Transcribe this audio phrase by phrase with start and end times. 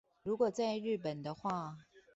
[0.23, 1.77] 如果在日本的話